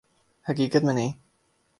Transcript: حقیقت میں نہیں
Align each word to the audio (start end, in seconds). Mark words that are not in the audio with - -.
حقیقت 0.45 0.83
میں 0.83 0.93
نہیں 0.93 1.11